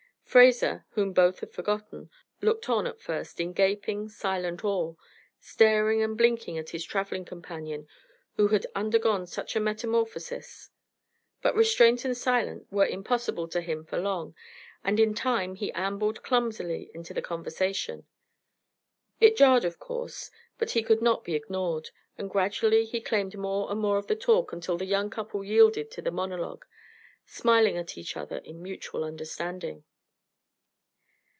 Fraser, 0.31 0.85
whom 0.91 1.11
both 1.11 1.41
had 1.41 1.51
forgotten, 1.51 2.09
looked 2.41 2.69
on 2.69 2.87
at 2.87 3.01
first 3.01 3.41
in 3.41 3.51
gaping, 3.51 4.07
silent 4.07 4.63
awe, 4.63 4.95
staring 5.41 6.01
and 6.01 6.17
blinking 6.17 6.57
at 6.57 6.69
his 6.69 6.85
travelling 6.85 7.25
companion, 7.25 7.85
who 8.37 8.47
had 8.47 8.65
undergone 8.73 9.27
such 9.27 9.57
a 9.57 9.59
metamorphosis. 9.59 10.69
But 11.41 11.53
restraint 11.53 12.05
and 12.05 12.15
silence 12.15 12.65
were 12.71 12.85
impossible 12.85 13.49
to 13.49 13.59
him 13.59 13.83
for 13.83 13.97
long, 13.99 14.33
and 14.85 15.01
in 15.01 15.13
time 15.13 15.55
he 15.55 15.69
ambled 15.73 16.23
clumsily 16.23 16.89
into 16.93 17.13
the 17.13 17.21
conversation. 17.21 18.05
It 19.19 19.35
jarred, 19.35 19.65
of 19.65 19.79
course, 19.79 20.31
but 20.57 20.71
he 20.71 20.81
could 20.81 21.01
not 21.01 21.25
be 21.25 21.35
ignored, 21.35 21.89
and 22.17 22.29
gradually 22.31 22.85
he 22.85 23.01
claimed 23.01 23.37
more 23.37 23.69
and 23.69 23.81
more 23.81 23.97
of 23.97 24.07
the 24.07 24.15
talk 24.15 24.53
until 24.53 24.77
the 24.77 24.85
young 24.85 25.09
couple 25.09 25.43
yielded 25.43 25.91
to 25.91 26.01
the 26.01 26.09
monologue, 26.09 26.63
smiling 27.25 27.75
at 27.75 27.97
each 27.97 28.15
other 28.15 28.37
in 28.37 28.63
mutual 28.63 29.03
understanding. 29.03 29.83